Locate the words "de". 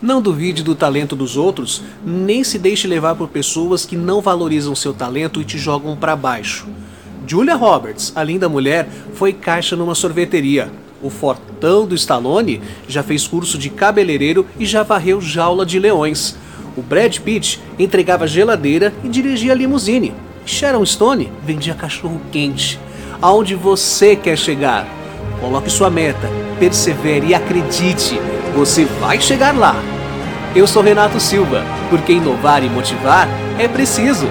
13.58-13.70, 15.66-15.80